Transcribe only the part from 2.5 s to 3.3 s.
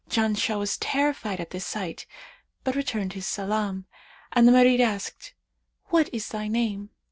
but returned his